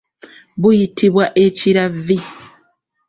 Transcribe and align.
Buyitibwa 0.61 1.25
ekiravvi. 1.45 2.17